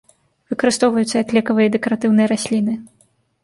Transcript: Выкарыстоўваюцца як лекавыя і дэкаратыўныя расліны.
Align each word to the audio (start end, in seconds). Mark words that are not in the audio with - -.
Выкарыстоўваюцца 0.53 1.13
як 1.23 1.29
лекавыя 1.39 1.67
і 1.71 1.75
дэкаратыўныя 1.77 2.27
расліны. 2.35 2.73